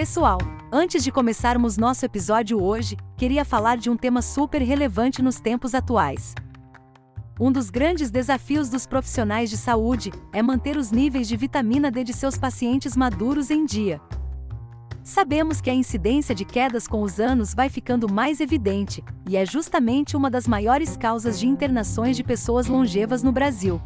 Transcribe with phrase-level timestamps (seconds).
[0.00, 0.38] Pessoal,
[0.72, 5.74] antes de começarmos nosso episódio hoje, queria falar de um tema super relevante nos tempos
[5.74, 6.34] atuais.
[7.38, 12.02] Um dos grandes desafios dos profissionais de saúde é manter os níveis de vitamina D
[12.02, 14.00] de seus pacientes maduros em dia.
[15.04, 19.44] Sabemos que a incidência de quedas com os anos vai ficando mais evidente, e é
[19.44, 23.78] justamente uma das maiores causas de internações de pessoas longevas no Brasil.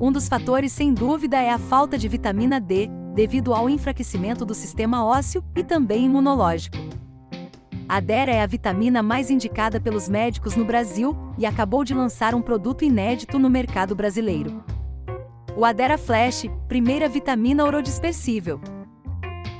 [0.00, 4.54] Um dos fatores, sem dúvida, é a falta de vitamina D, devido ao enfraquecimento do
[4.54, 6.76] sistema ósseo e também imunológico.
[7.88, 12.34] A Dera é a vitamina mais indicada pelos médicos no Brasil e acabou de lançar
[12.34, 14.64] um produto inédito no mercado brasileiro.
[15.56, 18.60] O Adera Flash, primeira vitamina orodispersível,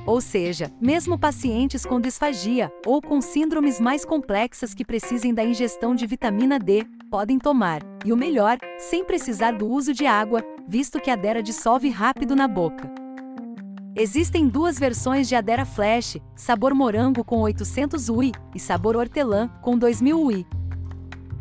[0.05, 5.95] ou seja, mesmo pacientes com disfagia ou com síndromes mais complexas que precisem da ingestão
[5.95, 10.99] de vitamina D, podem tomar, e o melhor, sem precisar do uso de água, visto
[10.99, 13.04] que a Adera dissolve rápido na boca.
[13.97, 19.77] Existem duas versões de Adera Flash, sabor morango com 800 UI e sabor hortelã com
[19.77, 20.45] 2000 UI.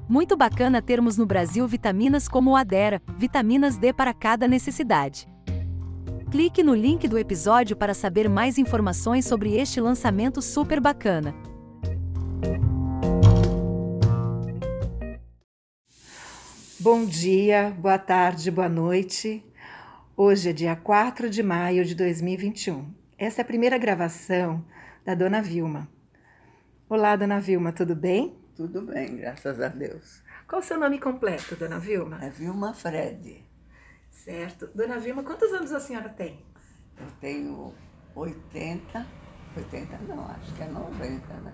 [0.09, 5.27] Muito bacana termos no Brasil vitaminas como o Adera, vitaminas D para cada necessidade.
[6.31, 11.35] Clique no link do episódio para saber mais informações sobre este lançamento super bacana.
[16.79, 19.43] Bom dia, boa tarde, boa noite.
[20.17, 22.95] Hoje é dia 4 de maio de 2021.
[23.19, 24.65] Essa é a primeira gravação
[25.05, 25.89] da Dona Vilma.
[26.89, 28.39] Olá, Dona Vilma, tudo bem?
[28.55, 30.23] Tudo bem, graças a Deus.
[30.47, 32.25] Qual o seu nome completo, Dona Vilma?
[32.25, 33.45] É Vilma Fred.
[34.09, 34.69] Certo.
[34.73, 36.47] Dona Vilma, quantos anos a senhora tem?
[36.97, 37.75] Eu tenho
[38.15, 39.07] 80,
[39.57, 41.53] 80 não, acho que é 90, né?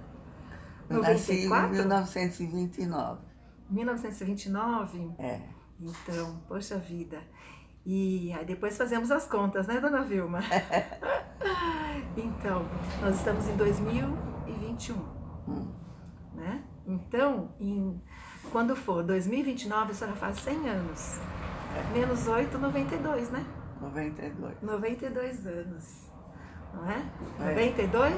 [0.90, 1.06] Eu 94?
[1.06, 3.22] nasci em 1929.
[3.70, 5.14] 1929?
[5.18, 5.40] É.
[5.80, 7.22] Então, poxa vida.
[7.84, 10.40] E aí depois fazemos as contas, né, Dona Vilma?
[12.16, 12.66] então,
[13.00, 14.96] nós estamos em 2021,
[15.48, 15.72] Hum.
[16.34, 16.62] né?
[16.86, 18.00] Então, em,
[18.52, 21.20] quando for 2029, a senhora faz 100 anos.
[21.92, 23.44] Menos 8, 92, né?
[23.80, 24.54] 92.
[24.62, 26.10] 92 anos.
[26.74, 27.02] Não é?
[27.40, 27.50] É.
[27.50, 28.14] 92?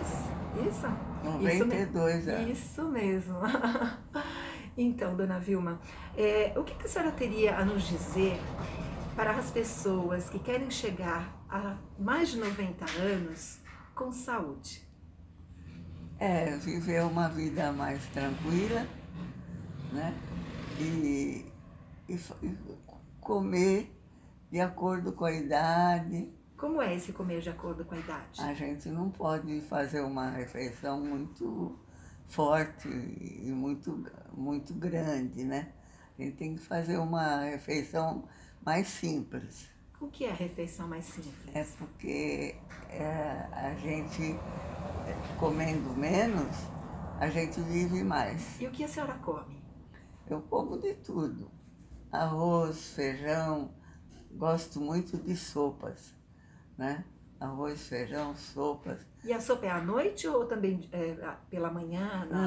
[0.68, 0.86] Isso?
[1.24, 2.50] 92 Isso, anos.
[2.50, 3.38] Isso mesmo.
[4.76, 5.78] então, dona Vilma,
[6.16, 8.38] é, o que, que a senhora teria a nos dizer
[9.14, 13.60] para as pessoas que querem chegar a mais de 90 anos
[13.94, 14.86] com saúde?
[16.18, 18.86] É, viver uma vida mais tranquila,
[19.92, 20.14] né?
[20.80, 21.44] E,
[22.08, 22.56] e e
[23.20, 23.90] comer
[24.50, 26.32] de acordo com a idade.
[26.56, 28.40] Como é esse comer de acordo com a idade?
[28.40, 31.78] A gente não pode fazer uma refeição muito
[32.28, 35.72] forte e muito, muito grande, né?
[36.18, 38.24] A gente tem que fazer uma refeição
[38.64, 39.68] mais simples.
[40.00, 41.54] O que é a refeição mais simples?
[41.54, 42.56] É porque
[42.90, 44.22] é, a gente,
[45.06, 46.56] é, comendo menos,
[47.20, 48.60] a gente vive mais.
[48.60, 49.62] E o que a senhora come?
[50.28, 51.50] Eu como de tudo.
[52.10, 53.70] Arroz, feijão,
[54.32, 56.14] gosto muito de sopas,
[56.76, 57.04] né?
[57.40, 59.00] Arroz, feijão, sopas.
[59.24, 61.14] E a sopa é à noite ou também é,
[61.48, 62.38] pela manhã, na,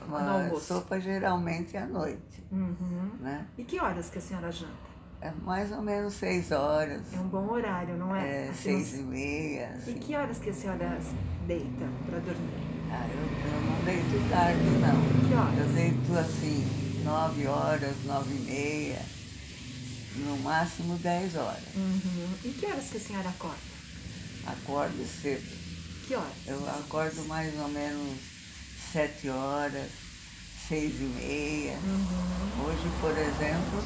[0.00, 0.60] Não, no a almoço?
[0.74, 3.16] sopa geralmente à noite, Uhum.
[3.20, 3.46] né?
[3.56, 4.91] E que horas que a senhora janta?
[5.22, 8.46] É mais ou menos seis horas, É um bom horário, não é?
[8.46, 9.72] é, Assim, seis e meia.
[9.86, 9.94] E assim.
[9.94, 10.98] que horas que a senhora
[11.46, 12.72] deita para dormir?
[12.90, 15.28] Ah, eu, eu não deito tarde, não.
[15.28, 15.74] Que Eu horas?
[15.74, 19.02] deito assim, nove horas, nove e meia,
[20.16, 21.62] no máximo dez horas.
[21.76, 22.28] Uhum.
[22.44, 23.56] E que horas que a senhora acorda?
[24.46, 25.62] Acordo cedo.
[26.08, 26.32] Que horas?
[26.46, 28.18] Eu acordo mais ou menos
[28.92, 29.88] sete horas,
[30.68, 31.78] seis e meia.
[31.84, 32.64] Uhum.
[32.66, 33.82] Hoje, por exemplo,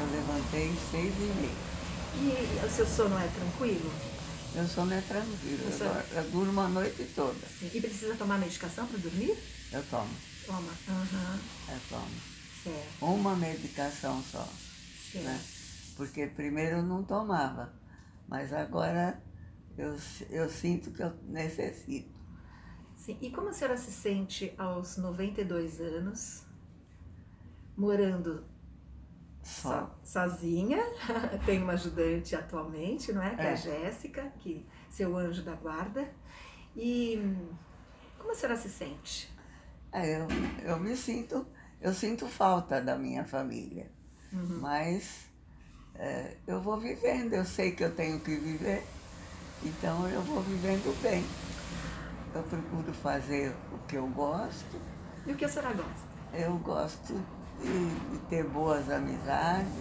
[0.00, 1.70] eu levantei seis e meia.
[2.62, 3.90] E o seu sono é tranquilo?
[4.54, 7.38] Meu sono é tranquilo, eu, dor- eu durmo a noite toda.
[7.58, 7.70] Sim.
[7.72, 9.36] E precisa tomar medicação para dormir?
[9.72, 10.10] Eu tomo,
[10.46, 10.72] Toma.
[10.88, 11.38] Aham.
[11.68, 12.10] eu tomo.
[12.64, 13.04] Certo.
[13.04, 14.46] Uma medicação só,
[15.12, 15.24] certo.
[15.24, 15.40] né?
[15.96, 17.72] Porque primeiro eu não tomava,
[18.28, 19.22] mas agora
[19.78, 19.96] eu,
[20.30, 22.10] eu sinto que eu necessito.
[22.96, 23.16] Sim.
[23.20, 26.42] E como a senhora se sente aos 92 anos,
[27.76, 28.44] morando
[29.42, 29.90] Só.
[30.02, 30.78] so- sozinha?
[31.46, 33.34] Tem uma ajudante atualmente, não é?
[33.34, 33.56] Que é, a É.
[33.56, 36.08] Jéssica, que seu anjo da guarda.
[36.76, 37.18] E
[38.18, 39.32] como a senhora se sente?
[39.92, 40.26] É, eu,
[40.64, 41.46] eu me sinto,
[41.80, 43.90] eu sinto falta da minha família.
[44.32, 44.58] Uhum.
[44.60, 45.24] Mas
[45.96, 48.84] é, eu vou vivendo, eu sei que eu tenho que viver,
[49.64, 51.24] então eu vou vivendo bem.
[52.32, 54.80] Eu procuro fazer o que eu gosto,
[55.26, 56.08] E o que a senhora gosta?
[56.32, 57.20] eu gosto
[57.60, 59.72] de, de ter boas amizades,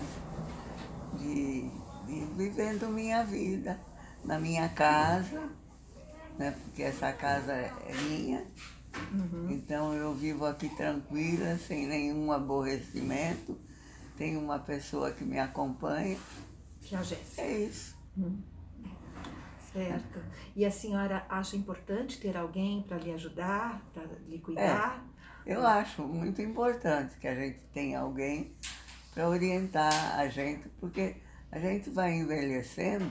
[1.17, 1.69] de,
[2.05, 3.79] de ir vivendo minha vida
[4.23, 5.49] na minha casa,
[6.37, 6.55] né?
[6.63, 8.45] Porque essa casa é minha.
[9.11, 9.51] Uhum.
[9.51, 13.57] Então eu vivo aqui tranquila, sem nenhum aborrecimento.
[14.17, 16.17] Tenho uma pessoa que me acompanha.
[16.81, 17.41] Que é a Jéssica.
[17.41, 17.97] É isso.
[19.71, 20.19] Certo.
[20.55, 25.05] E a senhora acha importante ter alguém para lhe ajudar, para lhe cuidar?
[25.51, 28.53] Eu acho muito importante que a gente tenha alguém
[29.13, 31.15] para orientar a gente, porque
[31.51, 33.09] a gente vai envelhecendo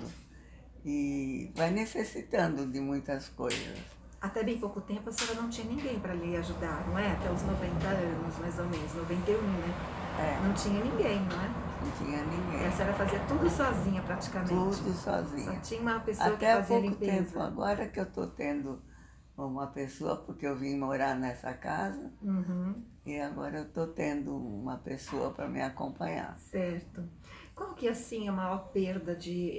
[0.84, 3.78] e vai necessitando de muitas coisas.
[4.20, 7.10] Até bem pouco tempo a senhora não tinha ninguém para lhe ajudar, não é?
[7.12, 9.74] Até os 90 anos, mais ou menos, 91, né?
[10.20, 11.48] É, Não tinha ninguém, não é?
[11.84, 12.72] não tinha E a ninguém.
[12.72, 14.50] senhora fazia tudo sozinha praticamente.
[14.52, 15.60] Tudo Só sozinha.
[15.60, 17.12] tinha uma pessoa Até que fazia pouco limpeza.
[17.12, 18.82] tempo, agora que eu estou tendo
[19.46, 24.78] uma pessoa, porque eu vim morar nessa casa, Uhum, e agora eu estou tendo uma
[24.78, 26.40] pessoa para me acompanhar.
[26.50, 27.02] certo.
[27.54, 29.50] Qual que assim a maior perda de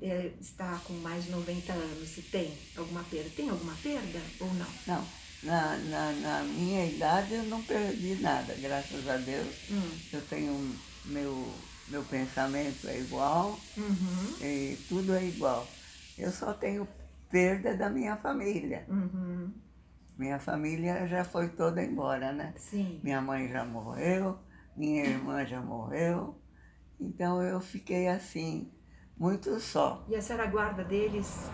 [0.00, 2.08] eh, estar com mais de 90 anos?
[2.10, 3.30] Se tem alguma perda?
[3.30, 4.66] Tem alguma perda ou não?
[4.86, 5.12] Não,
[5.42, 9.56] na, na, na minha idade eu não perdi nada, graças a Deus.
[9.70, 15.78] Hum, Eu tenho meu, meu pensamento é igual Uhum, e tudo é igual.
[16.16, 16.86] Eu só tenho
[17.30, 18.86] perda da minha família.
[18.88, 19.52] uhum,
[20.16, 22.52] Minha família já foi toda embora, né?
[22.56, 23.00] sim.
[23.02, 24.38] Minha mãe já morreu,
[24.76, 26.40] minha irmã já morreu.
[27.00, 28.72] Então eu fiquei assim,
[29.16, 30.04] muito só.
[30.08, 31.48] E a senhora guarda deles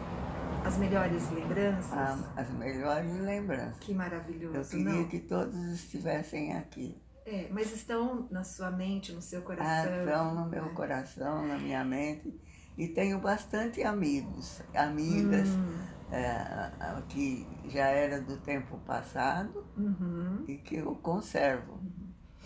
[0.65, 1.93] as melhores lembranças?
[1.93, 3.79] a- As melhores lembranças.
[3.81, 5.09] Que maravilhoso, Eu queria não?
[5.09, 6.97] que todos estivessem aqui.
[7.27, 9.99] É, mas estão na sua mente, no seu Ah, coração.
[9.99, 12.39] Estão no meu coração, na minha mente.
[12.77, 15.79] E tenho bastante amigos, amigas Hum,
[16.13, 16.71] é,
[17.09, 20.45] que já era do tempo passado uhum.
[20.49, 21.81] e que eu conservo.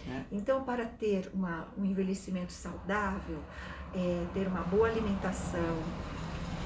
[0.07, 0.27] né?
[0.31, 3.39] Então, para ter uma, um envelhecimento saudável,
[3.95, 5.83] é, ter uma boa alimentação,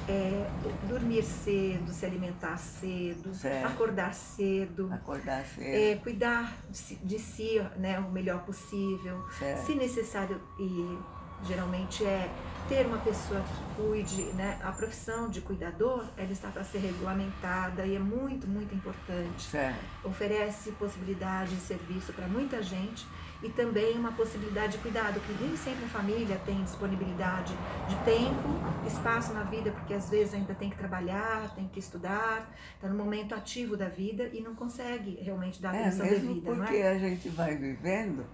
[0.09, 0.45] é,
[0.87, 3.65] dormir cedo, se alimentar cedo, Certo.
[3.65, 9.65] acordar cedo, Acordar cedo, é, cuidar de si- de si né, o melhor possível, certo?
[9.65, 10.99] se necessário e
[11.47, 12.29] geralmente é
[12.67, 14.57] ter uma pessoa que cuide, né?
[14.63, 19.51] A profissão de cuidador, ela está para ser regulamentada e é muito, muito importante.
[19.51, 19.83] certo.
[20.03, 23.05] Oferece possibilidade de serviço para muita gente
[23.41, 27.53] e também uma possibilidade de cuidado, que nem sempre a família tem disponibilidade
[27.89, 28.47] de tempo,
[28.87, 32.95] espaço na vida, porque às vezes ainda tem que trabalhar, tem que estudar, está no
[32.95, 36.77] momento ativo da vida e não consegue realmente dar É, atenção mesmo devida, não porque
[36.77, 36.89] é?
[36.91, 38.25] a gente vai vivendo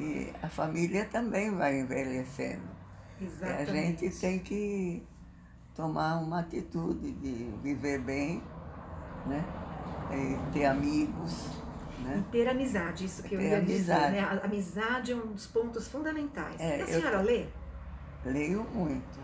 [0.00, 2.62] e a família também vai envelhecendo.
[3.20, 4.00] E a Exatamente.
[4.08, 5.02] gente tem que
[5.74, 8.42] tomar uma atitude de viver bem,
[9.26, 9.44] né?
[10.12, 11.46] E ter amigos,
[12.00, 12.22] né?
[12.26, 14.12] E ter amizade, isso que eu ia dizer, amizade.
[14.12, 14.20] né?
[14.20, 16.60] A amizade é um dos pontos fundamentais.
[16.60, 17.46] É, a eu- senhora lê?
[18.24, 19.23] Leio muito.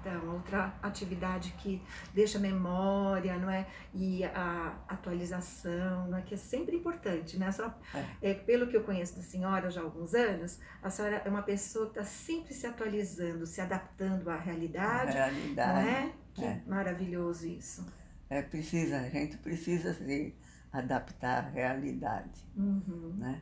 [0.00, 1.82] Então, outra atividade que
[2.14, 3.66] deixa memória, não é?
[3.94, 6.22] E a atualização, não é?
[6.22, 7.46] Que é sempre importante, né?
[7.48, 7.74] A senhora,
[8.22, 11.42] é, pelo que eu conheço da senhora já há alguns anos, a senhora é uma
[11.42, 15.72] pessoa que está sempre se atualizando, se adaptando à A realidade, realidade.
[15.84, 16.12] não é?
[16.34, 16.62] Que É.
[16.66, 17.86] maravilhoso isso.
[18.30, 20.34] É, precisa, a gente precisa se
[20.72, 23.14] adaptar à realidade, Uhum.
[23.16, 23.40] né?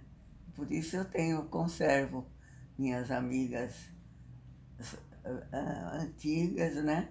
[0.55, 2.27] Por isso eu tenho, conservo
[2.79, 3.91] minhas amigas
[5.53, 7.09] ah, antigas, né?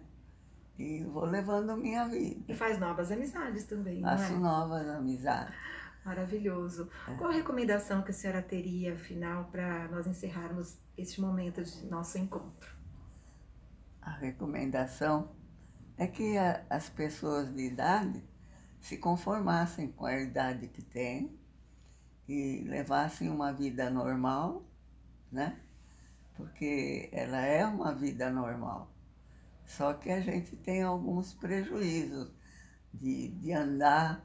[0.78, 2.44] E vou levando minha vida.
[2.48, 4.38] E faz novas amizades também, não Faço é?
[4.38, 5.56] novas amizades.
[6.04, 6.90] Maravilhoso.
[7.08, 7.16] É.
[7.16, 12.18] Qual a recomendação que a senhora teria, afinal, para nós encerrarmos este momento de nosso
[12.18, 12.76] encontro?
[14.02, 15.32] A recomendação
[15.98, 18.24] é que a- as pessoas de idade
[18.80, 21.40] se conformassem com a idade que têm
[22.28, 24.64] e levassem uma vida normal,
[25.32, 25.60] né?
[26.36, 28.92] Porque ela é uma vida normal.
[29.66, 32.32] Só que a gente tem alguns prejuízos
[32.94, 34.24] de, de andar,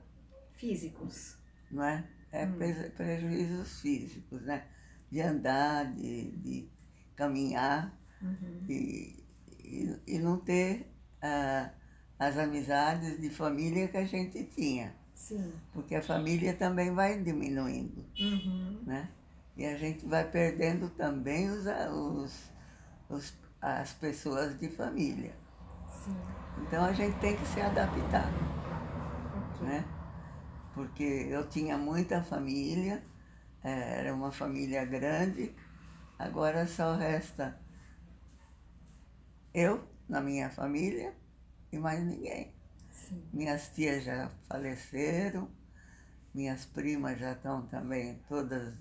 [0.53, 1.37] Físicos.
[1.71, 2.05] não é?
[2.33, 2.53] É Hum.
[2.59, 4.67] pre- prejuízos físicos, né?
[5.11, 6.69] De andar, de, de
[7.17, 8.65] caminhar Uhum.
[8.69, 9.25] e,
[9.59, 10.87] e, e não ter
[11.23, 11.71] ah,
[12.19, 15.53] as amizades de família que a gente tinha, Sim.
[15.73, 18.83] porque a família também vai diminuindo, Uhum.
[18.85, 19.11] né?
[19.57, 22.53] E a gente vai perdendo também os, os,
[23.09, 25.35] os- as pessoas de família.
[25.87, 26.17] Sim.
[26.57, 28.31] Então a gente tem que se adaptar,
[29.33, 29.61] Ok.
[29.61, 29.85] né?
[30.75, 33.03] Porque eu tinha muita família,
[33.65, 35.55] eh, era uma família grande,
[36.19, 37.59] agora só resta
[39.55, 41.15] eu na minha família
[41.73, 42.53] e mais ninguém.
[42.91, 43.23] Sim.
[43.33, 45.51] Minhas tias já faleceram,
[46.35, 48.75] minhas primas já estão também todas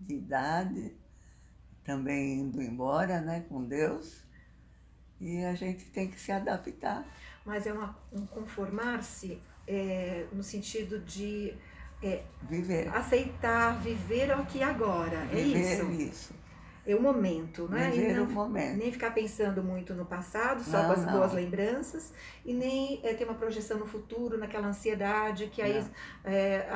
[0.00, 0.96] de idade,
[1.84, 4.24] também indo embora, né, com Deus.
[5.20, 7.04] E a gente tem que se adaptar.
[7.44, 11.54] Mas é uma, um conformar-se é, no sentido de
[12.02, 12.88] é, viver.
[12.94, 15.24] aceitar, viver aqui agora.
[15.26, 15.90] Viver é isso?
[15.90, 16.34] isso.
[16.88, 17.90] É o momento, né?
[17.90, 18.78] Viver não, o momento.
[18.78, 21.12] Nem ficar pensando muito no passado, só Não, com as não.
[21.12, 22.14] boas lembranças,
[22.46, 25.84] e nem é, ter uma projeção no futuro, naquela ansiedade que aí
[26.24, 26.66] é,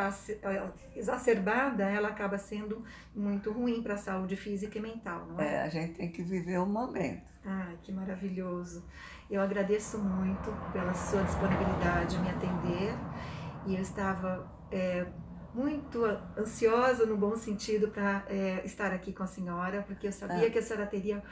[0.94, 2.84] exacerbada, ela acaba sendo
[3.16, 5.54] muito ruim para a saúde física e mental, não é?
[5.54, 7.22] É, a gente tem que viver o momento.
[7.42, 8.84] Ai, que maravilhoso.
[9.30, 12.94] Eu agradeço muito pela sua disponibilidade me atender
[13.66, 15.06] e eu estava é,
[15.54, 16.04] muito
[16.38, 18.24] ansiosa, no bom sentido, para
[18.64, 20.50] estar aqui com a senhora, porque eu sabia Ah.
[20.50, 21.22] que a senhora teria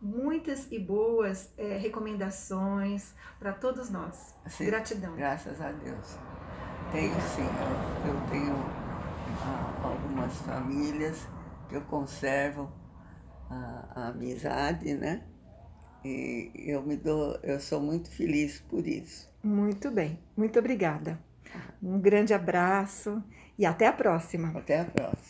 [0.00, 4.34] muitas e boas é, recomendações para todos nós.
[4.48, 5.14] Sim, Gratidão.
[5.16, 6.18] Graças a Deus.
[6.90, 7.46] Tenho sim.
[8.06, 8.54] Eu tenho
[9.44, 11.26] ah, algumas famílias
[11.68, 12.70] que eu conservo
[13.48, 15.22] a, a amizade, né?
[16.04, 19.30] E eu me dou, eu sou muito feliz por isso.
[19.42, 21.18] Muito bem, muito obrigada.
[21.82, 23.22] Um grande abraço
[23.58, 24.56] e até a próxima.
[24.56, 25.21] Até a próxima.